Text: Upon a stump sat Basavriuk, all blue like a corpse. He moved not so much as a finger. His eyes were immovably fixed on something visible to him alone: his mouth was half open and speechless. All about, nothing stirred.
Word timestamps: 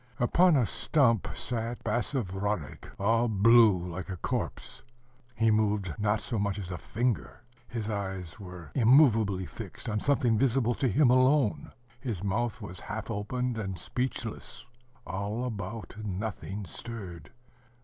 Upon 0.19 0.55
a 0.55 0.65
stump 0.65 1.27
sat 1.35 1.83
Basavriuk, 1.83 2.89
all 2.99 3.27
blue 3.27 3.77
like 3.87 4.09
a 4.09 4.17
corpse. 4.17 4.81
He 5.35 5.51
moved 5.51 5.93
not 5.99 6.21
so 6.21 6.39
much 6.39 6.57
as 6.57 6.71
a 6.71 6.77
finger. 6.79 7.43
His 7.67 7.87
eyes 7.87 8.39
were 8.39 8.71
immovably 8.73 9.45
fixed 9.45 9.87
on 9.87 9.99
something 9.99 10.39
visible 10.39 10.73
to 10.73 10.87
him 10.87 11.11
alone: 11.11 11.71
his 11.99 12.23
mouth 12.23 12.63
was 12.63 12.79
half 12.79 13.11
open 13.11 13.55
and 13.59 13.77
speechless. 13.77 14.65
All 15.05 15.45
about, 15.45 15.95
nothing 16.03 16.65
stirred. 16.65 17.29